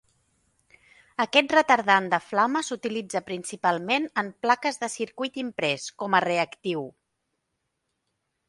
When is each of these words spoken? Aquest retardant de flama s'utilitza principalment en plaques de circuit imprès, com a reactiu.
Aquest 1.25 1.53
retardant 1.55 2.07
de 2.13 2.19
flama 2.29 2.63
s'utilitza 2.69 3.21
principalment 3.29 4.09
en 4.23 4.33
plaques 4.47 4.83
de 4.85 4.91
circuit 4.95 5.41
imprès, 5.43 5.87
com 6.03 6.17
a 6.17 6.23
reactiu. 6.27 6.89